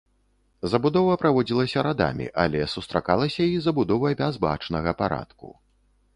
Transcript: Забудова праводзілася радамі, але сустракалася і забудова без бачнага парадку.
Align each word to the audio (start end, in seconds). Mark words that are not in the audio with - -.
Забудова 0.71 1.17
праводзілася 1.23 1.83
радамі, 1.87 2.27
але 2.45 2.65
сустракалася 2.73 3.43
і 3.53 3.61
забудова 3.67 4.15
без 4.25 4.43
бачнага 4.49 4.97
парадку. 5.05 5.47